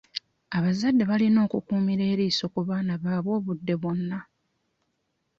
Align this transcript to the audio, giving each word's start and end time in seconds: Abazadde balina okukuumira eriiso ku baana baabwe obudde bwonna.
Abazadde 0.57 1.03
balina 1.11 1.39
okukuumira 1.45 2.03
eriiso 2.13 2.45
ku 2.53 2.59
baana 2.67 2.93
baabwe 3.03 3.31
obudde 3.39 3.73
bwonna. 3.81 4.19